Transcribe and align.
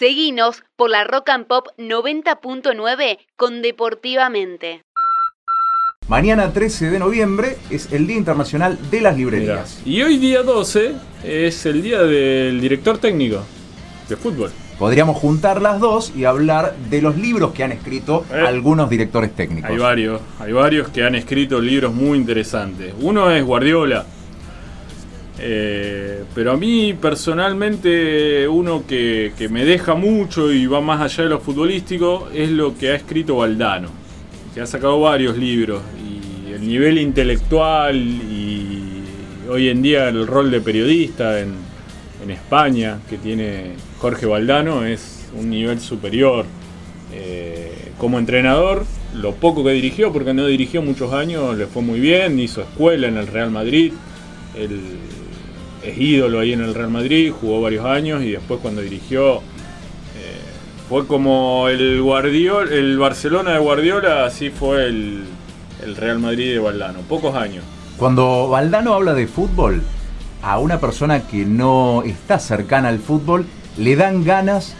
Seguinos 0.00 0.62
por 0.76 0.88
la 0.88 1.04
Rock 1.04 1.28
and 1.28 1.46
Pop 1.46 1.66
90.9 1.76 3.18
con 3.36 3.60
Deportivamente. 3.60 4.82
Mañana 6.08 6.54
13 6.54 6.88
de 6.88 6.98
noviembre 6.98 7.58
es 7.68 7.92
el 7.92 8.06
Día 8.06 8.16
Internacional 8.16 8.78
de 8.90 9.02
las 9.02 9.14
Librerías. 9.14 9.82
Y 9.84 10.00
hoy 10.00 10.16
día 10.16 10.42
12 10.42 10.94
es 11.22 11.66
el 11.66 11.82
día 11.82 12.00
del 12.00 12.62
director 12.62 12.96
técnico 12.96 13.42
de 14.08 14.16
fútbol. 14.16 14.50
Podríamos 14.78 15.18
juntar 15.18 15.60
las 15.60 15.78
dos 15.80 16.16
y 16.16 16.24
hablar 16.24 16.74
de 16.88 17.02
los 17.02 17.18
libros 17.18 17.52
que 17.52 17.62
han 17.62 17.72
escrito 17.72 18.24
Eh. 18.32 18.40
algunos 18.40 18.88
directores 18.88 19.36
técnicos. 19.36 19.68
Hay 19.68 19.76
varios, 19.76 20.22
hay 20.38 20.54
varios 20.54 20.88
que 20.88 21.04
han 21.04 21.14
escrito 21.14 21.60
libros 21.60 21.92
muy 21.92 22.16
interesantes. 22.16 22.94
Uno 23.02 23.30
es 23.30 23.44
Guardiola. 23.44 24.06
Eh, 25.42 26.24
pero 26.34 26.52
a 26.52 26.56
mí 26.58 26.92
personalmente 26.92 28.46
uno 28.46 28.84
que, 28.86 29.32
me 29.50 29.64
deja 29.64 29.94
mucho 29.94 30.52
y 30.52 30.66
va 30.66 30.82
más 30.82 31.00
allá 31.00 31.24
de 31.24 31.30
lo 31.30 31.40
futbolístico 31.40 32.28
es 32.34 32.50
lo 32.50 32.76
que 32.76 32.90
ha 32.90 32.94
escrito 32.94 33.36
Valdano, 33.36 33.88
que 34.54 34.60
ha 34.60 34.66
sacado 34.66 35.00
varios 35.00 35.38
libros 35.38 35.80
y 35.98 36.52
el 36.52 36.66
nivel 36.68 36.98
intelectual 36.98 37.96
y 37.96 39.02
hoy 39.48 39.70
en 39.70 39.80
día 39.80 40.10
el 40.10 40.26
rol 40.26 40.50
de 40.50 40.60
periodista 40.60 41.40
en, 41.40 41.70
España 42.28 43.00
que 43.08 43.16
tiene 43.16 43.72
Jorge 43.98 44.24
Valdano 44.24 44.84
es 44.84 45.26
un 45.36 45.50
nivel 45.50 45.80
superior. 45.80 46.44
Eh, 47.12 47.90
como 47.98 48.20
entrenador, 48.20 48.84
lo 49.16 49.34
poco 49.34 49.64
que 49.64 49.72
dirigió, 49.72 50.12
porque 50.12 50.32
no 50.32 50.46
dirigió 50.46 50.80
muchos 50.80 51.12
años, 51.12 51.56
le 51.56 51.66
fue 51.66 51.82
muy 51.82 51.98
bien, 51.98 52.38
hizo 52.38 52.60
escuela 52.60 53.08
en 53.08 53.16
el 53.16 53.26
Real 53.26 53.50
Madrid, 53.50 53.94
es 55.82 55.98
ídolo 55.98 56.40
ahí 56.40 56.52
en 56.52 56.60
el 56.60 56.74
Real 56.74 56.90
Madrid, 56.90 57.32
jugó 57.32 57.62
varios 57.62 57.84
años 57.84 58.22
y 58.22 58.32
después 58.32 58.60
cuando 58.60 58.80
dirigió 58.82 59.36
eh, 59.36 60.40
fue 60.88 61.06
como 61.06 61.68
el 61.68 62.00
Guardiola, 62.02 62.72
el 62.74 62.98
Barcelona 62.98 63.52
de 63.52 63.58
Guardiola, 63.58 64.24
así 64.26 64.50
fue 64.50 64.86
el, 64.86 65.24
el 65.82 65.96
Real 65.96 66.18
Madrid 66.18 66.52
de 66.52 66.58
Valdano, 66.58 67.00
pocos 67.00 67.34
años. 67.34 67.64
Cuando 67.96 68.48
Valdano 68.48 68.94
habla 68.94 69.14
de 69.14 69.26
fútbol, 69.26 69.82
a 70.42 70.58
una 70.58 70.80
persona 70.80 71.26
que 71.26 71.44
no 71.44 72.02
está 72.02 72.38
cercana 72.38 72.88
al 72.88 72.98
fútbol, 72.98 73.46
le 73.76 73.96
dan 73.96 74.24
ganas 74.24 74.74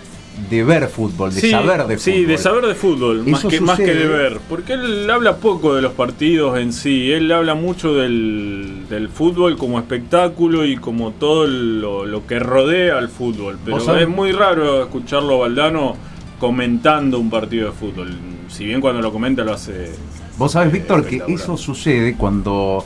de 0.48 0.64
ver 0.64 0.88
fútbol, 0.88 1.34
de 1.34 1.40
Sí, 1.40 1.50
saber 1.50 1.86
de 1.86 1.98
fútbol. 1.98 1.98
Sí, 1.98 2.24
de 2.24 2.38
saber 2.38 2.66
de 2.66 2.74
fútbol, 2.74 3.26
más 3.26 3.44
que, 3.44 3.60
más 3.60 3.76
que 3.76 3.94
de 3.94 4.06
ver. 4.06 4.38
Porque 4.48 4.74
él 4.74 5.08
habla 5.10 5.36
poco 5.36 5.74
de 5.74 5.82
los 5.82 5.92
partidos 5.92 6.58
en 6.58 6.72
sí, 6.72 7.12
él 7.12 7.30
habla 7.32 7.54
mucho 7.54 7.94
del, 7.94 8.86
del 8.88 9.08
fútbol 9.08 9.56
como 9.58 9.78
espectáculo 9.78 10.64
y 10.64 10.76
como 10.76 11.12
todo 11.12 11.46
lo, 11.46 12.06
lo 12.06 12.26
que 12.26 12.38
rodea 12.38 12.98
al 12.98 13.08
fútbol. 13.08 13.58
Pero 13.64 13.96
es 13.96 14.08
muy 14.08 14.32
raro 14.32 14.82
escucharlo 14.82 15.34
a 15.34 15.38
Valdano 15.48 15.96
comentando 16.38 17.18
un 17.18 17.28
partido 17.28 17.66
de 17.66 17.72
fútbol. 17.72 18.16
Si 18.48 18.64
bien 18.64 18.80
cuando 18.80 19.02
lo 19.02 19.12
comenta 19.12 19.44
lo 19.44 19.52
hace... 19.52 19.92
Vos 20.38 20.52
sabés, 20.52 20.72
eh, 20.72 20.78
Víctor, 20.78 21.04
que 21.04 21.22
eso 21.28 21.56
sucede 21.56 22.16
cuando 22.16 22.84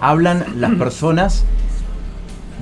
hablan 0.00 0.44
las 0.56 0.74
personas 0.78 1.44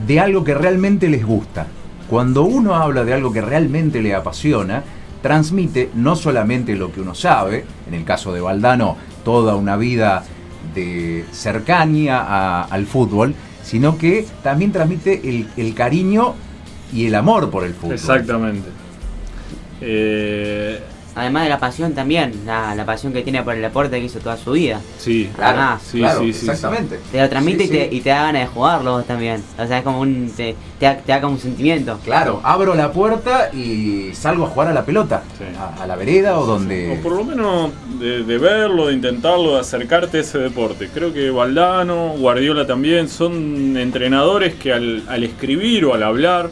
de 0.06 0.20
algo 0.20 0.44
que 0.44 0.54
realmente 0.54 1.08
les 1.08 1.24
gusta. 1.24 1.66
Cuando 2.08 2.42
uno 2.44 2.74
habla 2.74 3.05
de 3.05 3.14
algo 3.14 3.33
que 3.33 3.41
realmente 3.41 4.02
le 4.02 4.14
apasiona, 4.14 4.83
transmite 5.22 5.91
no 5.94 6.16
solamente 6.16 6.77
lo 6.77 6.92
que 6.92 7.00
uno 7.00 7.14
sabe, 7.14 7.64
en 7.88 7.94
el 7.94 8.05
caso 8.05 8.33
de 8.33 8.41
Valdano, 8.41 8.97
toda 9.24 9.56
una 9.56 9.77
vida 9.77 10.25
de 10.75 11.25
cercanía 11.32 12.62
al 12.62 12.86
fútbol, 12.86 13.34
sino 13.62 13.97
que 13.97 14.27
también 14.42 14.72
transmite 14.72 15.28
el, 15.28 15.48
el 15.56 15.75
cariño 15.75 16.34
y 16.92 17.06
el 17.06 17.14
amor 17.14 17.50
por 17.50 17.64
el 17.64 17.72
fútbol. 17.75 17.94
Exactamente. 17.94 18.69
Eh, 19.80 20.80
Además 21.16 21.44
de 21.44 21.48
la 21.50 21.58
pasión 21.60 21.92
también, 21.94 22.32
la, 22.44 22.74
la 22.74 22.84
pasión 22.84 23.12
que 23.12 23.22
tiene 23.22 23.42
por 23.42 23.54
el 23.54 23.62
deporte 23.62 23.98
que 24.00 24.06
hizo 24.06 24.18
toda 24.18 24.36
su 24.36 24.52
vida. 24.52 24.80
sí, 24.98 25.30
Claro, 25.36 25.80
sí, 25.84 25.98
claro, 25.98 26.20
sí, 26.20 26.32
sí, 26.32 26.47
exactamente. 26.50 26.98
Te 27.12 27.20
lo 27.20 27.28
transmite 27.28 27.58
Sí, 27.58 27.64
y, 27.64 27.69
te, 27.69 27.88
y 27.97 28.00
te 28.00 28.10
da 28.10 28.22
ganas 28.25 28.42
de 28.42 28.47
jugarlo 28.48 29.02
también. 29.04 29.42
O 29.58 29.66
sea, 29.66 29.78
es 29.78 29.84
como 29.84 30.00
un. 30.00 30.32
te, 30.36 30.56
te 30.80 30.86
da, 30.86 30.97
te 30.97 31.12
da 31.12 31.20
como 31.20 31.34
un 31.34 31.41
sentimiento. 31.41 31.98
Claro, 32.04 32.41
abro 32.42 32.74
la 32.74 32.91
puerta 32.91 33.50
y 33.53 34.10
salgo 34.12 34.44
a 34.47 34.48
jugar 34.48 34.69
a 34.69 34.72
la 34.74 34.84
pelota, 34.84 35.22
Sí. 35.38 35.44
a, 35.56 35.82
a 35.82 35.86
la 35.86 35.94
vereda 35.97 36.38
o 36.38 36.47
donde... 36.47 36.98
O 36.98 37.03
por 37.03 37.12
lo 37.12 37.24
menos 37.24 37.70
de, 38.00 38.24
de 38.24 38.38
verlo, 38.38 38.88
de 38.88 38.94
intentarlo, 38.94 39.54
de 39.54 39.60
acercarte 39.60 40.19
a 40.19 40.20
ese 40.22 40.38
deporte. 40.38 40.88
Creo 40.92 41.12
que 41.12 41.30
Valdano, 41.30 42.14
Guardiola 42.19 42.66
también 42.66 43.08
son 43.08 43.76
entrenadores 43.76 44.54
que 44.54 44.72
al, 44.72 45.04
al 45.08 45.22
escribir 45.22 45.84
o 45.84 45.94
al 45.94 46.03
hablar 46.03 46.50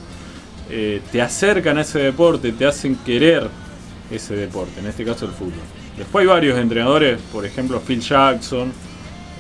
eh, 0.70 1.00
te 1.10 1.20
acercan 1.20 1.78
a 1.78 1.80
ese 1.82 1.98
deporte, 1.98 2.52
te 2.52 2.64
hacen 2.64 2.94
querer 3.04 3.48
ese 4.12 4.36
deporte, 4.36 4.80
en 4.80 4.86
este 4.86 5.04
caso 5.04 5.26
el 5.26 5.32
fútbol. 5.32 5.52
Después 5.96 6.22
hay 6.22 6.28
varios 6.28 6.58
entrenadores, 6.58 7.18
por 7.32 7.44
ejemplo 7.44 7.80
Phil 7.80 8.00
Jackson, 8.00 8.72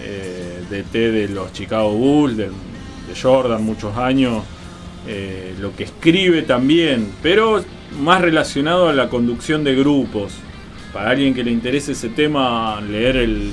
eh, 0.02 0.62
DT 0.70 1.12
de 1.12 1.28
los 1.28 1.52
Chicago 1.52 1.92
Bulls, 1.92 2.36
de, 2.36 2.44
de 2.46 3.20
Jordan 3.20 3.62
muchos 3.64 3.96
años, 3.96 4.42
eh, 5.06 5.54
lo 5.60 5.74
que 5.74 5.84
escribe 5.84 6.42
también, 6.42 7.12
pero 7.22 7.62
más 8.00 8.20
relacionado 8.20 8.88
a 8.88 8.92
la 8.92 9.08
conducción 9.08 9.64
de 9.64 9.74
grupos. 9.74 10.32
Para 10.92 11.10
alguien 11.10 11.34
que 11.34 11.42
le 11.42 11.50
interese 11.50 11.92
ese 11.92 12.10
tema, 12.10 12.78
leer 12.80 13.16
el, 13.16 13.50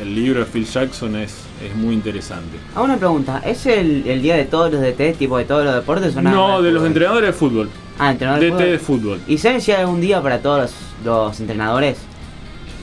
el 0.00 0.14
libro 0.14 0.40
de 0.40 0.46
Phil 0.46 0.64
Jackson 0.64 1.16
es, 1.16 1.34
es 1.68 1.74
muy 1.74 1.92
interesante. 1.94 2.56
Hago 2.74 2.84
una 2.84 2.96
pregunta: 2.96 3.42
¿es 3.44 3.66
el, 3.66 4.06
el 4.06 4.22
día 4.22 4.36
de 4.36 4.44
todos 4.44 4.70
los 4.72 4.80
DT, 4.80 5.14
tipo 5.18 5.36
de 5.38 5.44
todos 5.44 5.64
los 5.64 5.74
deportes 5.74 6.14
o 6.16 6.22
nada 6.22 6.36
No, 6.36 6.62
de 6.62 6.70
los 6.70 6.86
entrenadores 6.86 7.30
de 7.30 7.32
fútbol. 7.32 7.68
Ah, 7.98 8.12
entrenador 8.12 8.40
de 8.40 8.50
DT 8.50 8.52
fútbol. 8.54 8.70
de 8.70 8.78
fútbol. 8.78 9.20
¿Y 9.26 9.38
si 9.38 9.48
hay 9.48 9.80
algún 9.80 10.00
día 10.00 10.22
para 10.22 10.40
todos 10.40 10.60
los, 10.62 10.74
los 11.04 11.40
entrenadores 11.40 11.96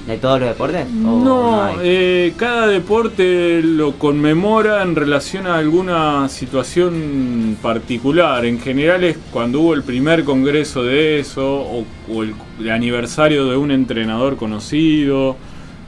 de 0.08 0.18
todos 0.18 0.40
los 0.40 0.50
deportes? 0.50 0.86
¿O 1.06 1.20
No, 1.24 1.64
hay? 1.64 1.76
eh, 1.82 2.34
cada 2.38 2.68
deporte 2.68 3.62
lo 3.64 3.94
conmemora 3.94 4.84
en 4.84 4.96
relación 4.96 5.48
a 5.48 5.56
alguna 5.58 6.28
situación 6.30 7.58
particular. 7.62 8.46
En 8.46 8.60
general 8.60 9.04
es 9.04 9.18
cuando 9.32 9.62
hubo 9.62 9.74
el 9.74 9.84
primer 9.84 10.24
congreso 10.24 10.84
de 10.84 11.20
eso 11.20 11.56
o, 11.62 11.86
o 12.14 12.24
el, 12.24 12.36
el 12.60 12.70
aniversario 12.70 13.46
de 13.50 13.58
un 13.58 13.72
entrenador 13.72 14.36
conocido. 14.36 15.38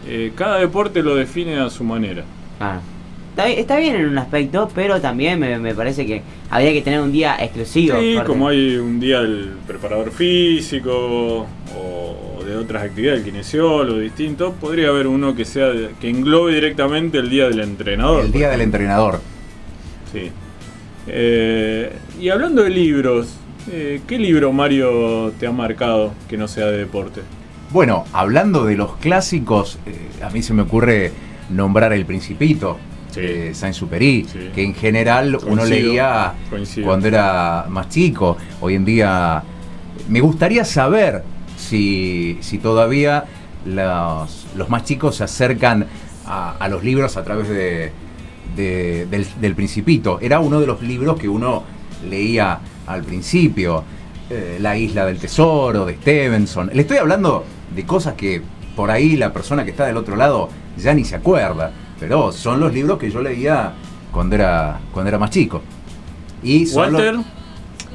Eh, 0.07 0.31
cada 0.35 0.57
deporte 0.59 1.03
lo 1.03 1.15
define 1.15 1.59
a 1.59 1.69
su 1.69 1.83
manera. 1.83 2.23
Claro. 2.57 2.79
Está, 3.37 3.45
bien- 3.45 3.59
está 3.59 3.77
bien 3.77 3.95
en 3.97 4.09
un 4.09 4.17
aspecto, 4.17 4.67
pero 4.73 4.99
también 4.99 5.39
me, 5.39 5.59
me 5.59 5.75
parece 5.75 6.07
que 6.07 6.23
habría 6.49 6.73
que 6.73 6.81
tener 6.81 6.99
un 7.01 7.11
día 7.11 7.35
exclusivo. 7.39 7.95
Sí, 7.99 8.13
porque- 8.15 8.27
como 8.27 8.47
hay 8.47 8.77
un 8.77 8.99
día 8.99 9.21
del 9.21 9.51
preparador 9.67 10.09
físico 10.11 11.45
o 11.77 12.43
de 12.43 12.55
otras 12.55 12.81
actividades, 12.85 13.19
el 13.19 13.25
kinesiólogo, 13.25 13.99
distinto, 13.99 14.53
podría 14.53 14.87
haber 14.87 15.05
uno 15.05 15.35
que 15.35 15.45
sea 15.45 15.67
de- 15.67 15.89
que 16.01 16.09
englobe 16.09 16.55
directamente 16.55 17.19
el 17.19 17.29
día 17.29 17.47
del 17.47 17.59
entrenador. 17.59 18.25
El 18.25 18.31
día 18.31 18.49
del 18.49 18.61
entrenador. 18.61 19.21
Sí. 20.11 20.31
Eh, 21.05 21.91
y 22.19 22.29
hablando 22.29 22.63
de 22.63 22.71
libros, 22.71 23.35
eh, 23.71 24.01
¿qué 24.07 24.17
libro 24.17 24.51
Mario 24.51 25.31
te 25.39 25.45
ha 25.45 25.51
marcado 25.51 26.11
que 26.27 26.37
no 26.37 26.47
sea 26.47 26.65
de 26.67 26.77
deporte? 26.79 27.21
Bueno, 27.69 28.03
hablando 28.13 28.65
de 28.65 28.75
los 28.77 28.95
clásicos, 28.95 29.77
eh, 29.85 30.23
a 30.23 30.31
mí 30.31 30.41
se 30.41 30.55
me 30.55 30.63
ocurre 30.63 31.11
nombrar 31.51 31.93
El 31.93 32.05
Principito, 32.07 32.77
Sí. 33.21 33.27
de 33.27 33.53
Saint-Supéry, 33.53 34.25
Sí. 34.31 34.39
que 34.55 34.63
en 34.63 34.73
general 34.73 35.37
uno 35.47 35.65
leía 35.65 36.33
coincido. 36.49 36.87
cuando 36.87 37.07
era 37.07 37.65
más 37.69 37.89
chico. 37.89 38.37
Hoy 38.61 38.75
en 38.75 38.85
día 38.85 39.43
me 40.09 40.19
gustaría 40.21 40.63
saber 40.65 41.23
si, 41.57 42.37
si 42.41 42.57
todavía 42.59 43.25
los, 43.65 44.47
los 44.55 44.69
más 44.69 44.83
chicos 44.85 45.15
se 45.17 45.23
acercan 45.23 45.85
a, 46.25 46.55
a 46.57 46.67
los 46.67 46.83
libros 46.83 47.17
a 47.17 47.23
través 47.23 47.49
de, 47.49 47.91
de- 48.55 49.05
del, 49.09 49.25
del 49.41 49.55
Principito. 49.55 50.19
Era 50.21 50.39
uno 50.39 50.59
de 50.59 50.67
los 50.67 50.81
libros 50.81 51.19
que 51.19 51.27
uno 51.27 51.63
leía 52.09 52.59
al 52.85 53.03
principio. 53.03 53.83
Eh, 54.29 54.57
la 54.59 54.77
isla 54.77 55.05
del 55.05 55.19
tesoro, 55.19 55.85
de 55.85 55.93
Stevenson. 55.95 56.69
Le 56.73 56.81
estoy 56.81 56.97
hablando 56.97 57.45
de 57.73 57.85
cosas 57.85 58.13
que 58.15 58.41
por 58.75 58.91
ahí 58.91 59.15
la 59.15 59.31
persona 59.31 59.63
que 59.63 59.71
está 59.71 59.85
del 59.85 59.95
otro 59.95 60.17
lado 60.17 60.49
ya 60.77 60.93
ni 60.93 61.05
se 61.05 61.15
acuerda. 61.15 61.71
Pero 61.99 62.31
son 62.31 62.59
los 62.59 62.73
libros 62.73 62.97
que 62.99 63.09
yo 63.09 63.21
leía 63.21 63.73
cuando 64.11 64.35
era, 64.35 64.79
cuando 64.91 65.09
era 65.09 65.17
más 65.17 65.29
chico. 65.31 65.61
Y 66.43 66.65
son 66.65 66.93
los- 66.93 67.01
Walter, 67.01 67.19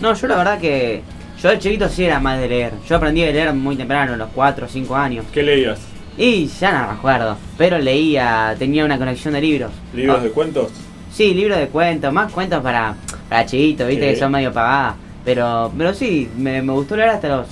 No, 0.00 0.14
yo 0.14 0.26
la 0.26 0.36
verdad 0.36 0.58
que. 0.58 1.02
Yo 1.40 1.48
de 1.50 1.58
chiquito 1.58 1.88
sí 1.88 2.04
era 2.04 2.20
más 2.20 2.38
de 2.40 2.48
leer. 2.48 2.72
Yo 2.88 2.96
aprendí 2.96 3.22
a 3.22 3.30
leer 3.32 3.52
muy 3.54 3.76
temprano, 3.76 4.14
a 4.14 4.16
los 4.16 4.28
4 4.34 4.66
o 4.66 4.68
5 4.68 4.94
años. 4.96 5.24
¿qué 5.32 5.42
leías? 5.42 5.80
Y 6.16 6.46
ya 6.46 6.72
no 6.72 6.86
me 6.88 6.92
acuerdo. 6.98 7.36
Pero 7.58 7.78
leía, 7.78 8.54
tenía 8.58 8.84
una 8.84 8.98
colección 8.98 9.34
de 9.34 9.40
libros. 9.40 9.70
¿Libros 9.94 10.18
Ah, 10.20 10.22
de 10.22 10.30
cuentos? 10.30 10.68
Sí, 11.12 11.34
libros 11.34 11.58
de 11.58 11.68
cuentos, 11.68 12.12
más 12.12 12.32
cuentos 12.32 12.62
para, 12.62 12.94
para 13.28 13.44
chiquitos, 13.46 13.86
viste 13.88 14.08
Sí. 14.08 14.14
que 14.14 14.20
son 14.20 14.32
medio 14.32 14.52
pagadas. 14.52 14.94
Pero, 15.24 15.70
pero 15.76 15.94
sí, 15.94 16.28
me, 16.36 16.62
me 16.62 16.72
gustó 16.72 16.96
leer 16.96 17.10
hasta 17.10 17.28
los 17.28 17.46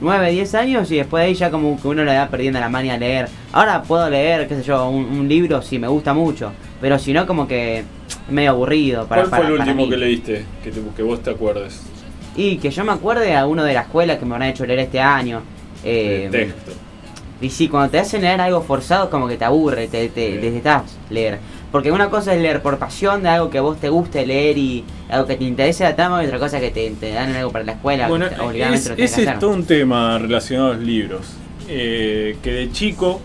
9, 0.00 0.30
10 0.30 0.54
años 0.54 0.90
y 0.90 0.96
después 0.96 1.22
de 1.22 1.28
ahí 1.28 1.34
ya 1.34 1.50
como 1.50 1.80
que 1.80 1.88
uno 1.88 2.04
le 2.04 2.16
va 2.16 2.28
perdiendo 2.28 2.60
la 2.60 2.68
mania 2.68 2.94
a 2.94 2.98
leer. 2.98 3.28
Ahora 3.52 3.82
puedo 3.82 4.08
leer, 4.10 4.46
qué 4.48 4.56
sé 4.56 4.62
yo, 4.62 4.88
un, 4.88 5.04
un 5.04 5.28
libro 5.28 5.62
si 5.62 5.78
me 5.78 5.88
gusta 5.88 6.12
mucho. 6.14 6.52
Pero 6.80 6.98
si 6.98 7.12
no, 7.12 7.26
como 7.26 7.48
que 7.48 7.84
medio 8.30 8.50
aburrido. 8.50 9.06
Para, 9.06 9.22
¿Cuál 9.22 9.30
fue 9.30 9.38
para- 9.38 9.48
el 9.54 9.60
último 9.60 9.88
que 9.88 9.96
leíste 9.96 10.44
que, 10.62 10.70
te- 10.70 10.80
que 10.96 11.02
vos 11.02 11.22
te 11.22 11.30
acuerdes? 11.30 11.80
Y 12.36 12.58
que 12.58 12.70
yo 12.70 12.84
me 12.84 12.92
acuerde 12.92 13.34
a 13.34 13.46
uno 13.46 13.64
de 13.64 13.72
la 13.72 13.80
escuela 13.82 14.18
que 14.18 14.26
me 14.26 14.34
habrán 14.34 14.50
hecho 14.50 14.66
leer 14.66 14.80
este 14.80 15.00
año. 15.00 15.40
Eh, 15.84 16.28
texto. 16.30 16.72
y 17.40 17.48
sí, 17.50 17.68
cuando 17.68 17.90
te 17.90 17.98
hacen 17.98 18.22
leer 18.22 18.40
algo 18.40 18.60
forzado, 18.62 19.08
como 19.08 19.26
que 19.28 19.36
te 19.36 19.44
aburre, 19.44 19.88
te, 19.88 20.08
te 20.08 20.62
leer. 21.10 21.38
Porque 21.76 21.92
una 21.92 22.08
cosa 22.08 22.34
es 22.34 22.40
leer 22.40 22.62
por 22.62 22.78
pasión 22.78 23.22
de 23.22 23.28
algo 23.28 23.50
que 23.50 23.58
a 23.58 23.60
vos 23.60 23.78
te 23.78 23.90
guste 23.90 24.24
leer 24.24 24.56
y 24.56 24.82
algo 25.10 25.26
que 25.26 25.36
te 25.36 25.44
interese 25.44 25.84
la 25.84 25.94
trama, 25.94 26.22
y 26.24 26.26
otra 26.26 26.38
cosa 26.38 26.58
que 26.58 26.70
te, 26.70 26.90
te 26.98 27.10
dan 27.12 27.34
algo 27.36 27.50
para 27.52 27.66
la 27.66 27.72
escuela. 27.72 28.08
Bueno, 28.08 28.24
es- 28.76 28.86
ese 29.04 29.20
es 29.34 29.38
todo 29.40 29.50
un 29.50 29.64
tema 29.66 30.16
relacionado 30.18 30.70
a 30.70 30.74
los 30.76 30.82
libros. 30.82 31.26
Eh, 31.68 32.38
que 32.42 32.50
de 32.50 32.72
chico, 32.72 33.20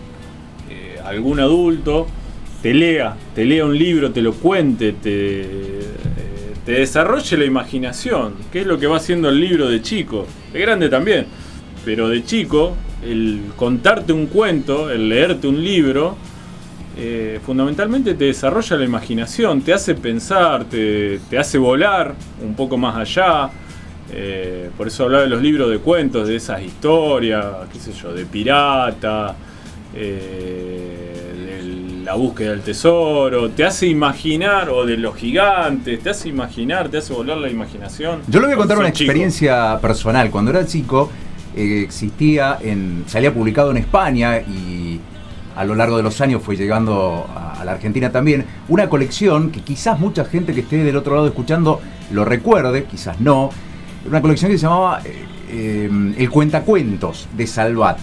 eh, 0.68 0.98
algún 1.02 1.40
adulto 1.40 2.06
te 2.60 2.74
lea, 2.74 3.16
te 3.34 3.46
lea 3.46 3.64
un 3.64 3.78
libro, 3.78 4.10
te 4.12 4.20
lo 4.20 4.34
cuente, 4.34 4.92
te, 4.92 5.40
eh, 5.40 5.80
te 6.66 6.72
desarrolle 6.72 7.38
la 7.38 7.46
imaginación, 7.46 8.34
que 8.52 8.60
es 8.60 8.66
lo 8.66 8.78
que 8.78 8.86
va 8.86 8.98
haciendo 8.98 9.30
el 9.30 9.40
libro 9.40 9.70
de 9.70 9.80
chico. 9.80 10.26
De 10.52 10.60
grande 10.60 10.90
también, 10.90 11.24
pero 11.86 12.10
de 12.10 12.22
chico, 12.22 12.76
el 13.02 13.44
contarte 13.56 14.12
un 14.12 14.26
cuento, 14.26 14.90
el 14.90 15.08
leerte 15.08 15.48
un 15.48 15.64
libro, 15.64 16.18
eh, 16.96 17.40
fundamentalmente 17.44 18.14
te 18.14 18.26
desarrolla 18.26 18.76
la 18.76 18.84
imaginación, 18.84 19.62
te 19.62 19.72
hace 19.72 19.94
pensar, 19.94 20.64
te, 20.64 21.20
te 21.30 21.38
hace 21.38 21.58
volar 21.58 22.14
un 22.42 22.54
poco 22.54 22.76
más 22.76 22.96
allá. 22.96 23.50
Eh, 24.14 24.68
por 24.76 24.88
eso 24.88 25.04
hablaba 25.04 25.22
de 25.22 25.30
los 25.30 25.40
libros 25.40 25.70
de 25.70 25.78
cuentos, 25.78 26.28
de 26.28 26.36
esas 26.36 26.60
historias, 26.62 27.46
qué 27.72 27.78
sé 27.78 27.92
yo, 27.92 28.12
de 28.12 28.26
pirata, 28.26 29.34
eh, 29.94 31.32
de 31.46 32.04
la 32.04 32.14
búsqueda 32.14 32.50
del 32.50 32.60
tesoro, 32.60 33.48
te 33.50 33.64
hace 33.64 33.86
imaginar, 33.86 34.68
o 34.68 34.84
de 34.84 34.98
los 34.98 35.16
gigantes, 35.16 35.98
te 36.00 36.10
hace 36.10 36.28
imaginar, 36.28 36.90
te 36.90 36.98
hace 36.98 37.14
volar 37.14 37.38
la 37.38 37.48
imaginación. 37.48 38.20
Yo 38.28 38.40
le 38.40 38.46
voy 38.48 38.54
a 38.54 38.58
contar 38.58 38.76
una 38.76 38.92
chico. 38.92 39.04
experiencia 39.10 39.78
personal. 39.80 40.30
Cuando 40.30 40.50
era 40.50 40.66
chico, 40.66 41.10
existía, 41.56 42.58
en, 42.60 43.04
salía 43.06 43.32
publicado 43.32 43.70
en 43.70 43.78
España 43.78 44.40
y 44.40 44.81
a 45.56 45.64
lo 45.64 45.74
largo 45.74 45.96
de 45.96 46.02
los 46.02 46.20
años 46.20 46.42
fue 46.42 46.56
llegando 46.56 47.26
a, 47.34 47.64
la 47.64 47.72
Argentina 47.72 48.10
también, 48.10 48.44
una 48.68 48.88
colección 48.88 49.50
que 49.50 49.60
quizás 49.60 49.98
mucha 49.98 50.24
gente 50.24 50.52
que 50.52 50.60
esté 50.60 50.82
del 50.82 50.96
otro 50.96 51.14
lado 51.14 51.28
escuchando 51.28 51.80
lo 52.10 52.24
recuerde, 52.24 52.84
quizás 52.84 53.20
no. 53.20 53.50
Una 54.06 54.20
colección 54.20 54.50
que 54.50 54.58
se 54.58 54.64
llamaba 54.64 55.00
eh, 55.04 55.24
eh, 55.48 56.14
El 56.18 56.30
Cuentacuentos 56.30 57.28
de 57.36 57.46
Salvat. 57.46 57.98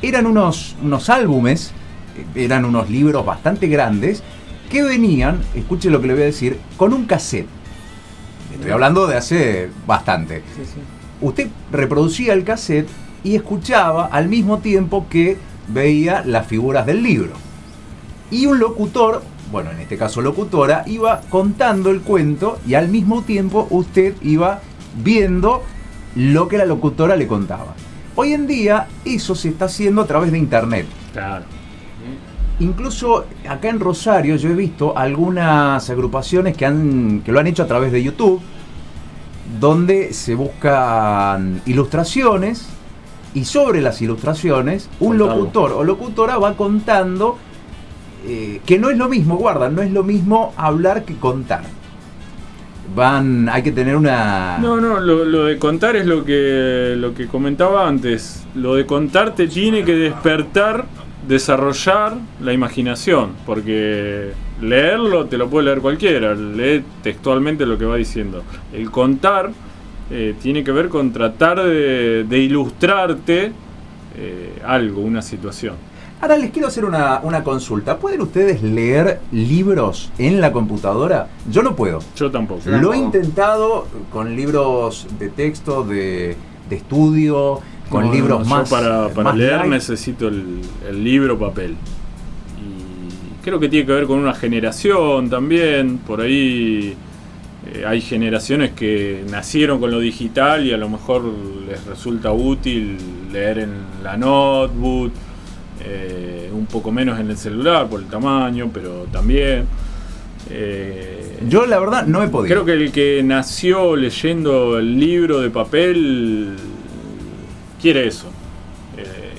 Eran 0.00 0.26
unos, 0.26 0.76
unos 0.82 1.10
álbumes, 1.10 1.72
eh, 2.16 2.44
eran 2.44 2.64
unos 2.64 2.88
libros 2.88 3.26
bastante 3.26 3.66
grandes 3.66 4.22
que 4.70 4.82
venían, 4.84 5.40
escuche 5.54 5.90
lo 5.90 6.00
que 6.00 6.06
le 6.06 6.14
voy 6.14 6.22
a 6.22 6.26
decir, 6.26 6.58
con 6.76 6.92
un 6.92 7.06
cassette. 7.06 7.48
Estoy 8.54 8.70
hablando 8.70 9.06
de 9.06 9.16
hace 9.16 9.70
bastante. 9.86 10.42
Usted 11.20 11.48
reproducía 11.72 12.32
el 12.32 12.44
cassette 12.44 12.88
y 13.24 13.34
escuchaba 13.34 14.06
al 14.06 14.28
mismo 14.28 14.58
tiempo 14.58 15.06
que 15.10 15.36
veía 15.72 16.22
las 16.24 16.46
figuras 16.46 16.86
del 16.86 17.02
libro. 17.02 17.32
Y 18.30 18.46
un 18.46 18.58
locutor, 18.58 19.22
bueno, 19.50 19.70
en 19.70 19.80
este 19.80 19.96
caso 19.96 20.20
locutora, 20.20 20.84
iba 20.86 21.20
contando 21.28 21.90
el 21.90 22.00
cuento 22.00 22.58
y 22.66 22.74
al 22.74 22.88
mismo 22.88 23.22
tiempo 23.22 23.66
usted 23.70 24.14
iba 24.22 24.60
viendo 25.02 25.62
lo 26.14 26.48
que 26.48 26.58
la 26.58 26.66
locutora 26.66 27.16
le 27.16 27.26
contaba. 27.26 27.74
Hoy 28.16 28.32
en 28.32 28.46
día 28.46 28.86
eso 29.04 29.34
se 29.34 29.48
está 29.48 29.66
haciendo 29.66 30.02
a 30.02 30.06
través 30.06 30.32
de 30.32 30.38
internet. 30.38 30.86
Claro. 31.12 31.44
Incluso 32.60 33.26
acá 33.48 33.70
en 33.70 33.80
Rosario 33.80 34.36
yo 34.36 34.50
he 34.50 34.54
visto 34.54 34.96
algunas 34.96 35.88
agrupaciones 35.88 36.56
que, 36.56 36.66
han, 36.66 37.22
que 37.24 37.32
lo 37.32 37.40
han 37.40 37.46
hecho 37.46 37.62
a 37.62 37.66
través 37.66 37.90
de 37.90 38.02
YouTube, 38.02 38.40
donde 39.58 40.12
se 40.12 40.34
buscan 40.34 41.62
ilustraciones 41.64 42.68
y 43.34 43.44
sobre 43.44 43.80
las 43.80 44.00
ilustraciones 44.02 44.88
un 45.00 45.18
Contado. 45.18 45.38
locutor 45.38 45.72
o 45.72 45.84
locutora 45.84 46.38
va 46.38 46.56
contando 46.56 47.38
eh, 48.26 48.60
que 48.66 48.78
no 48.78 48.90
es 48.90 48.98
lo 48.98 49.08
mismo, 49.08 49.36
guarda, 49.36 49.68
no 49.70 49.82
es 49.82 49.90
lo 49.90 50.02
mismo 50.02 50.52
hablar 50.56 51.04
que 51.04 51.14
contar. 51.16 51.62
Van, 52.94 53.48
hay 53.48 53.62
que 53.62 53.70
tener 53.70 53.96
una... 53.96 54.58
No, 54.58 54.80
no, 54.80 54.98
lo, 54.98 55.24
lo 55.24 55.44
de 55.44 55.58
contar 55.58 55.94
es 55.94 56.06
lo 56.06 56.24
que, 56.24 56.94
lo 56.98 57.14
que 57.14 57.28
comentaba 57.28 57.86
antes. 57.86 58.44
Lo 58.54 58.74
de 58.74 58.84
contar 58.84 59.34
te 59.34 59.46
tiene 59.46 59.84
que 59.84 59.94
despertar, 59.94 60.86
desarrollar 61.26 62.16
la 62.40 62.52
imaginación, 62.52 63.30
porque 63.46 64.32
leerlo 64.60 65.26
te 65.26 65.38
lo 65.38 65.48
puede 65.48 65.66
leer 65.66 65.80
cualquiera, 65.80 66.34
lee 66.34 66.84
textualmente 67.02 67.64
lo 67.64 67.78
que 67.78 67.84
va 67.84 67.96
diciendo. 67.96 68.42
El 68.72 68.90
contar 68.90 69.52
eh, 70.10 70.34
tiene 70.42 70.64
que 70.64 70.72
ver 70.72 70.88
con 70.88 71.12
tratar 71.12 71.62
de, 71.62 72.24
de 72.24 72.38
ilustrarte 72.38 73.52
eh, 74.16 74.58
algo, 74.64 75.00
una 75.02 75.22
situación. 75.22 75.74
Ahora 76.20 76.36
les 76.36 76.50
quiero 76.50 76.68
hacer 76.68 76.84
una, 76.84 77.20
una 77.22 77.42
consulta. 77.42 77.96
¿Pueden 77.98 78.20
ustedes 78.20 78.62
leer 78.62 79.20
libros 79.32 80.12
en 80.18 80.40
la 80.40 80.52
computadora? 80.52 81.28
Yo 81.50 81.62
no 81.62 81.74
puedo. 81.74 82.00
Yo 82.14 82.30
tampoco. 82.30 82.60
Lo 82.68 82.92
he 82.92 82.98
intentado 82.98 83.86
con 84.12 84.36
libros 84.36 85.06
de 85.18 85.30
texto, 85.30 85.82
de, 85.82 86.36
de 86.68 86.76
estudio, 86.76 87.60
con 87.88 88.06
No, 88.06 88.12
libros 88.12 88.40
no, 88.40 88.44
yo 88.44 88.50
más. 88.50 88.68
para, 88.68 89.08
para 89.08 89.30
más 89.30 89.36
leer 89.36 89.56
light. 89.60 89.70
necesito 89.72 90.28
el, 90.28 90.60
el 90.86 91.02
libro 91.02 91.38
papel. 91.38 91.74
Y 92.58 93.42
creo 93.42 93.58
que 93.58 93.70
tiene 93.70 93.86
que 93.86 93.92
ver 93.92 94.04
con 94.06 94.18
una 94.18 94.34
generación 94.34 95.30
también. 95.30 95.98
Por 96.06 96.20
ahí 96.20 96.94
eh, 97.66 97.84
hay 97.86 98.00
generaciones 98.00 98.70
que 98.70 99.22
nacieron 99.30 99.80
con 99.80 99.90
lo 99.90 100.00
digital 100.00 100.66
y 100.66 100.72
a 100.72 100.76
lo 100.76 100.88
mejor 100.88 101.24
les 101.68 101.84
resulta 101.86 102.32
útil 102.32 102.96
leer 103.32 103.58
en 103.60 103.70
la 104.02 104.16
notebook. 104.16 105.12
eh, 105.82 106.50
un 106.52 106.66
poco 106.66 106.92
menos 106.92 107.18
en 107.18 107.30
el 107.30 107.36
celular 107.38 107.88
por 107.88 108.00
el 108.00 108.06
tamaño, 108.06 108.70
pero 108.72 109.06
también. 109.12 109.64
eh, 110.50 111.38
Yo 111.48 111.64
la 111.66 111.78
verdad 111.78 112.06
no 112.06 112.22
he 112.22 112.28
podido. 112.28 112.54
Creo 112.54 112.64
que 112.66 112.72
el 112.72 112.92
que 112.92 113.22
nació 113.22 113.96
leyendo 113.96 114.78
el 114.78 114.98
libro 114.98 115.40
de 115.40 115.50
papel 115.50 116.56
quiere 117.80 118.06
eso. 118.06 118.26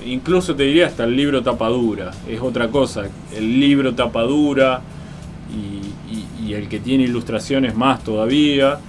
Incluso 0.03 0.55
te 0.55 0.63
diría 0.63 0.87
hasta 0.87 1.03
el 1.03 1.15
libro 1.15 1.43
tapadura. 1.43 2.09
Es 2.27 2.41
otra 2.41 2.69
cosa. 2.69 3.03
El 3.35 3.59
libro 3.59 3.93
tapadura 3.93 4.81
el 6.53 6.67
que 6.67 6.79
tiene 6.79 7.03
ilustraciones 7.03 7.75
más 7.75 8.03
todavía 8.03 8.79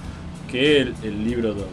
que 0.49 0.81
el, 0.81 0.93
el 1.03 1.23
libro 1.23 1.53
de 1.53 1.63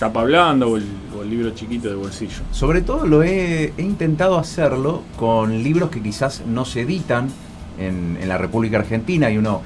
tapa 0.00 0.24
blanda 0.24 0.66
o 0.66 0.78
el, 0.78 0.86
libro 1.28 1.50
chiquito 1.50 1.90
de 1.90 1.94
bolsillo. 1.94 2.40
Sobre 2.50 2.80
todo 2.80 3.06
lo 3.06 3.22
he, 3.22 3.74
intentado 3.76 4.38
hacerlo 4.38 5.02
con 5.18 5.62
libros 5.62 5.90
que 5.90 6.02
quizás 6.02 6.42
no 6.46 6.64
se 6.64 6.80
editan 6.80 7.28
en, 7.78 8.18
la 8.26 8.38
República 8.38 8.78
Argentina 8.78 9.30
y 9.30 9.36
uno 9.36 9.60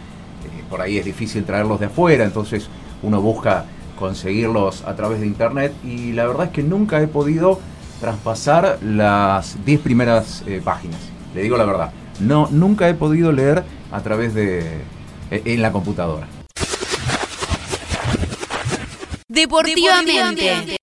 eh, 0.45 0.65
por 0.69 0.81
ahí 0.83 0.99
es 0.99 1.05
difícil 1.05 1.45
traerlos 1.45 1.79
de 1.79 1.87
afuera, 1.87 2.25
entonces 2.25 2.69
uno 3.03 3.21
busca 3.23 3.67
conseguirlos 3.97 4.83
a 4.83 4.97
través 4.97 5.21
de 5.21 5.29
internet 5.29 5.73
y 5.85 6.13
la 6.13 6.27
verdad 6.27 6.47
es 6.47 6.51
que 6.51 6.65
nunca 6.65 7.01
he 7.01 7.07
podido 7.07 7.61
traspasar 8.01 8.79
las 8.83 9.65
10 9.65 9.81
primeras 9.81 10.43
eh, 10.49 10.61
páginas. 10.63 10.99
Le 11.37 11.43
digo 11.43 11.57
la 11.57 11.65
verdad, 11.65 11.93
no 12.19 12.49
nunca 12.51 12.89
he 12.89 12.95
podido 12.95 13.31
leer 13.31 13.63
a 13.93 14.01
través 14.01 14.35
de 14.35 14.81
en 15.31 15.63
la 15.63 15.73
computadora. 15.73 16.29
Deportivamente. 19.29 20.65